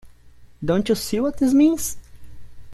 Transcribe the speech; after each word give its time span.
Don't 0.65 0.89
you 0.89 0.95
see 0.95 1.19
what 1.19 1.37
this 1.37 1.53
means? 1.53 1.95